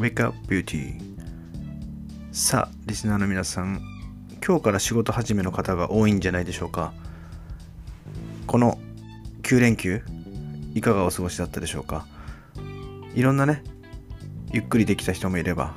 [0.00, 0.94] Wake Up Beauty
[2.32, 3.82] さあリスナーの皆さん
[4.42, 6.94] 今日から仕事始めの方が多いんじゃないでしょうか。
[8.46, 8.78] この
[9.42, 10.00] 9連休
[10.74, 12.06] いかがお過ごしだったでしょうか。
[13.14, 13.62] いろんなね
[14.54, 15.74] ゆっくりできた人もいれば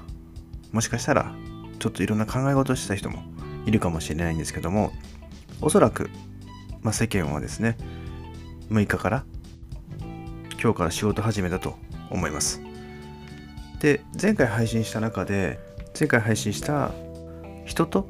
[0.72, 1.36] もしかしたら
[1.80, 3.24] ちょっといろんな考え事をした人も
[3.66, 4.94] いるかもしれないんですけども
[5.60, 6.10] おそらく、
[6.82, 7.76] まあ、世間はですね
[8.70, 9.26] 6日から
[10.62, 11.78] 今日から仕事始めだと
[12.10, 12.73] 思います。
[13.84, 15.60] で前回配信した中で
[16.00, 16.92] 前回配信した
[17.66, 18.10] 人と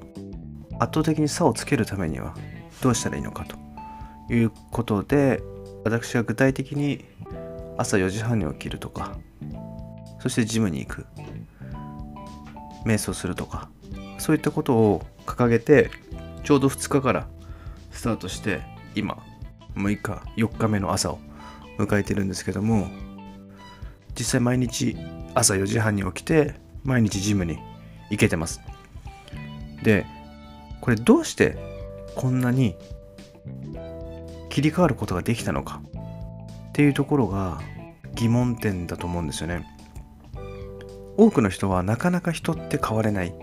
[0.80, 2.36] 圧倒的に差をつけるためには
[2.84, 3.58] どうしたらいいのかと
[4.32, 5.42] いうことで
[5.84, 7.04] 私は具体的に
[7.76, 9.18] 朝4時半に起きるとか
[10.20, 11.08] そしてジムに行く
[12.86, 13.68] 瞑想するとか
[14.20, 15.90] そういったことを掲げて
[16.44, 17.28] ちょうど2日から
[17.92, 18.62] スタートして
[18.94, 19.18] 今
[19.76, 21.20] 6日4日目の朝を
[21.80, 22.88] 迎えてるんですけども
[24.18, 24.96] 実際毎日
[25.34, 27.58] 朝4時半に起きて毎日ジムに
[28.10, 28.62] 行けてます。
[29.84, 30.06] で
[30.82, 31.58] これどうして
[32.16, 32.76] こんなに
[34.50, 35.82] 切り替わることができたのか
[36.70, 37.62] っていうところが
[38.14, 39.66] 疑問点だと思うんですよね。
[41.18, 43.34] 多くの人はなかなか人って変われない。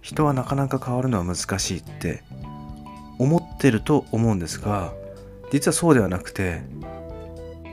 [0.00, 2.22] 人はなかなか変わるのは難しいって
[3.18, 4.94] 思ってると思うんですが
[5.52, 6.62] 実はそうではなくて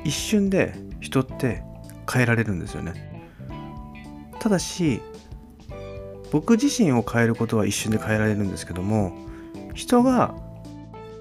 [0.03, 1.63] 一瞬で人って
[2.11, 3.25] 変えられるんですよね。
[4.39, 5.01] ただし
[6.31, 9.13] 僕自身を変えることは一瞬で変えられるんですけども
[9.73, 10.35] 人が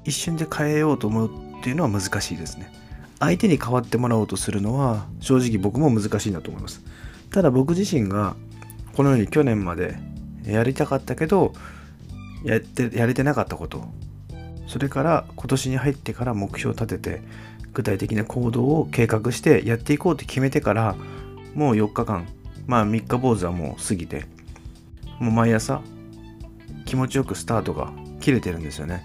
[0.04, 2.72] 一瞬で変えようと思うっていうのは難しいですね。
[3.18, 6.82] 相手に変わってもらおうとするのは正直僕も難しいなと思います。
[7.30, 8.36] ただ僕自身が
[8.94, 9.96] このように去年まで
[10.44, 11.52] やりたかったけど
[12.44, 13.84] やってやれてなかったこと
[14.66, 17.22] それから今年に入ってから目標を立てて
[17.76, 20.96] 具体的な行動を計画してやっていこうって決めてから
[21.54, 22.26] もう4日間。
[22.66, 24.24] まあ3日坊主はもう過ぎて
[25.20, 25.82] もう毎朝
[26.84, 29.04] 気持ちよくスタートが切れてるんですよね。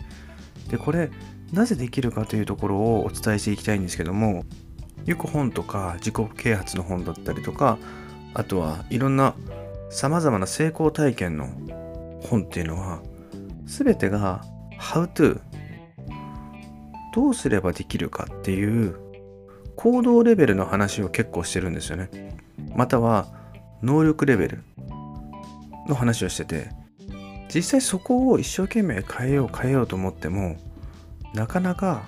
[0.70, 1.12] でこれ
[1.52, 4.46] なぜできるかというところをお伝えしていきたいんですけども
[5.06, 7.78] よく本とか自己啓発の本だったりとか
[8.34, 9.36] あとはいろんな
[9.90, 11.50] さまざまな成功体験の
[12.24, 13.02] 本っていうのは
[13.66, 14.46] 全てが
[14.80, 15.42] How to
[17.14, 18.96] どうすればできるかっていう
[19.76, 22.38] 行動レベルの話を結構してるんですよね。
[22.76, 23.28] または
[23.82, 24.64] 能力レベル
[25.88, 26.70] の話をしてて
[27.54, 30.56] 実際そこを一生懸命変えよう変えようと思っても
[31.34, 32.04] なかなか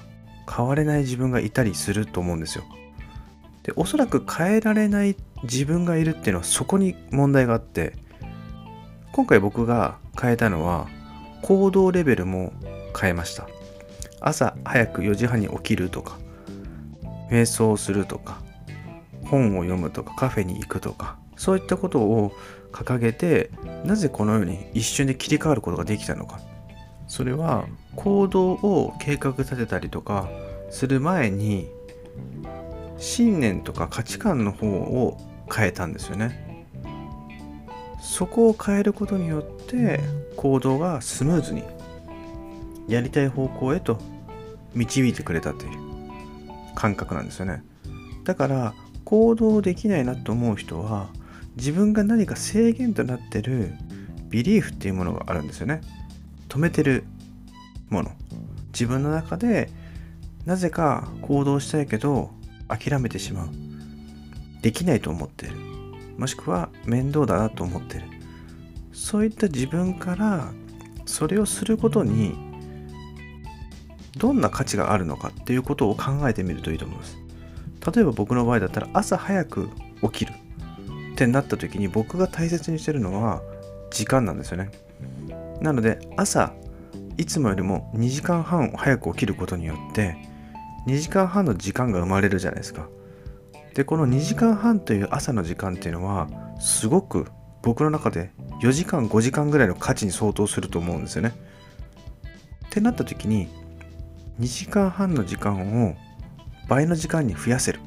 [0.50, 2.64] 変われない自分がいたりすると思うんですよ。
[3.64, 7.94] でおそらく変えられない自分がいるっていうのはそこに問題があって
[9.14, 10.88] 今回僕が変えたのは
[11.42, 12.54] 行動レベルも
[13.00, 13.48] 変えました。
[14.24, 16.18] 朝早く4時半に起きるとか
[17.30, 18.42] 瞑想をするとか
[19.26, 22.32] 本を読むとかカフェに行くとかそういったことを
[22.72, 23.52] 掲げて
[23.84, 26.40] なぜこのように一瞬で切り替わることができたのか。
[27.08, 30.30] それは行動を計画立てたりとか
[30.72, 31.70] する前に
[32.98, 35.18] 信念とか価値観の方を
[35.54, 36.66] 変えたんですよね。
[38.02, 40.00] そこを変えることによって
[40.36, 41.64] 行動がスムーズに
[42.88, 44.00] やりたい方向へと
[44.76, 45.80] 導いてくれたという
[46.76, 47.64] 感覚なんですよね。
[48.24, 48.74] だから
[49.06, 51.10] 行動できないなと思う人は
[51.56, 53.74] 自分が何か制限となってる
[54.30, 55.82] ビリーフっていうものがあるんですよね。
[56.50, 57.04] 止めてる
[57.90, 58.12] もの。
[58.72, 59.70] 自分の中で
[60.46, 62.32] なぜか行動したいけど
[62.68, 63.50] 諦めてしまう。
[64.62, 65.58] できないと思ってる。
[66.18, 68.06] もしくは面倒だなと思ってる。
[68.92, 70.52] そういった自分から
[71.06, 72.53] それをすることに
[74.18, 77.18] どんな価値があるのかっていうことを考えてみるといいと思います。
[77.94, 79.70] 例えば僕の場合だったら朝早く
[80.04, 80.34] 起きる。
[81.14, 83.42] ってなった時に僕が大切にしてるのは
[83.92, 84.72] 時間なんですよね。
[85.62, 86.54] なので朝
[87.18, 90.18] いつもよりも2時間半早く起きることによって
[90.88, 92.90] 2時間半の時間が生まれるじゃないですか。
[93.76, 96.28] でこの2時間半という朝の時間っていうのは
[96.60, 97.28] すごく
[97.62, 98.32] 僕の中で
[98.62, 101.34] 4時間5時間ぐらいの価値に相当すると思うんですよね。
[102.68, 103.48] ってなった時に
[104.40, 105.96] 2時間半の時間を
[106.68, 107.80] 倍の時間に増やせる。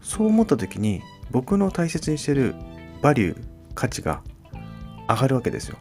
[0.00, 2.54] そう思った時に僕の大切にしてる
[3.02, 3.44] バリュー
[3.74, 4.22] 価値が
[5.08, 5.76] 上がるわけですよ。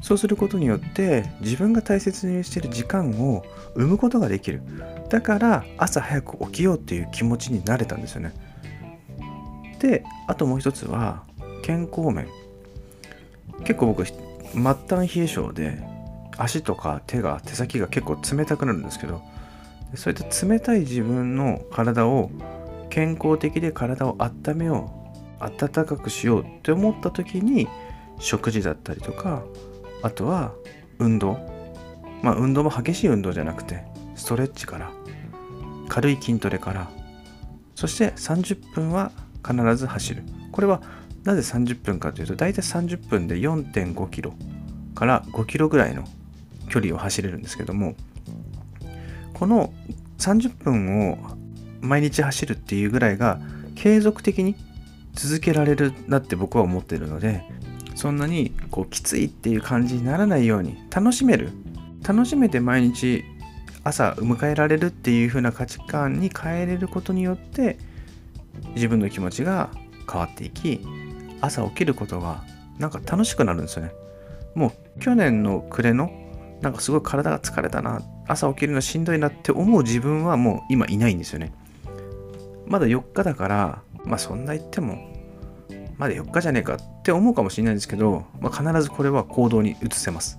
[0.00, 4.62] そうすることによって自分が大切にしてる時間を生むことができる。
[5.08, 8.32] だから朝早く起きようっていう気持ちになれたんですよね。
[9.78, 11.24] であともう一つは
[11.62, 12.28] 健康面。
[13.64, 14.14] 結構僕末
[14.54, 15.82] 端冷え性で
[16.40, 19.22] 足とか手が手先が結構冷たくなるんですけど
[19.94, 22.30] そういった冷たい自分の体を
[22.88, 24.90] 健康的で体を温めよ
[25.38, 27.68] 暖かくしようって思った時に
[28.18, 29.42] 食事だったりとか
[30.02, 30.52] あとは
[30.98, 31.38] 運動。
[32.22, 33.82] まあ運動も激しい運動じゃなくて
[34.14, 34.90] ストレッチから
[35.88, 36.90] 軽い筋トレから
[37.74, 39.10] そして30分は
[39.46, 40.22] 必ず走る。
[40.52, 40.82] これは
[41.24, 44.34] なぜ30分かというと大体30分で4.5キロ
[44.94, 46.04] から5キロぐらいの
[46.70, 47.94] 距離を走れるんですけども
[49.34, 49.72] この
[50.18, 51.18] 30分を
[51.80, 53.40] 毎日走るっていうぐらいが
[53.74, 54.56] 継続的に
[55.14, 57.42] 続けられるなって僕は思ってるので
[57.94, 61.50] そんなにこうきついっていう感じにならないように楽しめる
[62.06, 63.24] 楽しめて毎日
[63.82, 67.78] 朝迎えられるっていう風な価値観に変えれることによって
[68.74, 69.70] 自分の気持ちが
[70.10, 70.80] 変わっていき
[71.40, 72.44] 朝起きることが
[72.78, 73.92] なんか楽しくなるんですよね。
[74.54, 76.10] もう去年の暮れの
[76.60, 78.02] なんかすごい体が疲れたな。
[78.28, 81.52] 朝起きるのしんどいなって思う自分はもう今いないんですよね。
[82.66, 85.10] まだ4日だからまあそんな言っても
[85.98, 90.38] まだ4日じゃねえかって思うかもしれないんですけど、まあ、必ずこれは行動に移せます。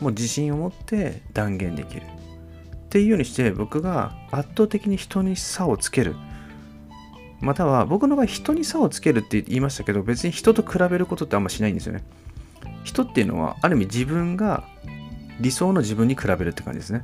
[0.00, 2.02] もう自信を持って断言できる。
[2.02, 6.14] っていうようにして僕が圧倒的に人に差をつける。
[7.40, 12.04] または僕の場合人に差をつけるって言いましたけど別に人と比べることってあんましないんですよね。
[12.84, 14.64] 人っていうのはある意味自分が
[15.40, 17.02] 理想の自分に比べるって感じですね。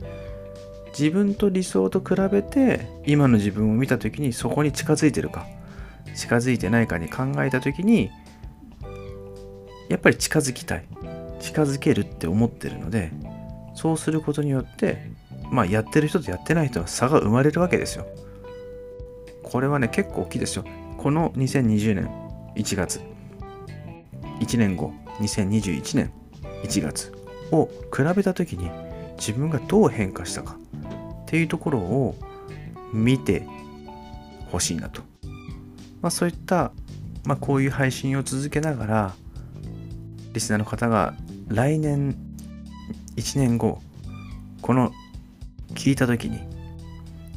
[0.96, 5.44] 自分と理想と比べて今の自分を見た時にそこに近づいてるか
[6.14, 8.10] 近づいてないかに考えた時に
[9.88, 10.84] やっぱり近づきたい
[11.40, 13.10] 近づけるって思ってるので
[13.75, 15.10] そうすることによって
[15.50, 18.06] まあやってる人とやってない人は差が生まれるわけですよ。
[19.42, 20.64] これはね結構大きいですよ。
[20.96, 22.08] この2020年
[22.56, 23.00] 1月。
[24.40, 26.12] 1年後2021年
[26.62, 27.24] 1月。
[27.52, 28.70] を比べた時に
[29.19, 30.56] 自分がどう変化したか
[31.23, 32.17] っていうところを
[32.93, 33.46] 見て
[34.50, 35.02] ほしいなと、
[36.00, 36.73] まあ、そういった、
[37.25, 39.14] まあ、こういう配信を続けながら
[40.32, 41.14] リスナーの方が
[41.49, 42.17] 来年
[43.17, 43.81] 1年後
[44.62, 44.93] この
[45.75, 46.41] 聞いた時に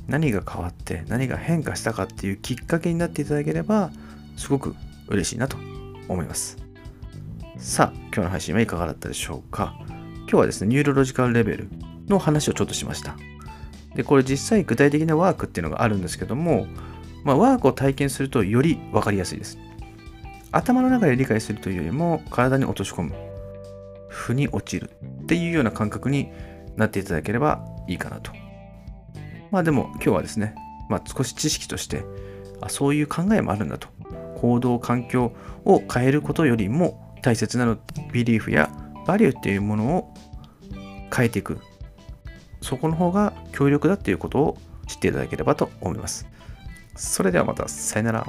[0.08, 3.92] 何が変わって何が変化したかっていうきっかけになっていただければ
[4.38, 4.76] すごく
[5.08, 5.58] 嬉しいなと
[6.08, 6.58] 思います。
[7.58, 9.78] さあ今日の配信はいかがだったでしょうか？
[10.30, 11.70] 今日はですねニューロロジカルレベル
[12.10, 13.16] の話をちょっとしました。
[13.96, 16.68] でこれ実際具体的なワークっていうのがあるんですけども、
[17.24, 19.58] まあ、ワークを体験するとより分かりやすいです。
[20.52, 23.16] 頭の中で理解するというよりも体に落とし込む。
[24.10, 24.92] 腑に落ちる
[25.24, 26.30] っていうような感覚に
[26.76, 28.32] なっていただければいいかなと。
[29.50, 30.56] まあでも今日はですね、
[30.90, 32.04] まあ、少し知識として
[32.60, 33.88] あそういう考えもあるんだと。
[34.36, 35.34] 行動環境
[35.66, 37.78] を変えることよりも大切なの
[38.12, 38.70] ビリーフや
[39.08, 40.14] バリューっていうものを
[41.16, 41.60] 変えていく。
[42.62, 44.58] そこの方が強力だっていうことを
[44.88, 46.28] 知っていただければと思います。
[46.96, 47.68] それではまた。
[47.68, 48.28] さよなら。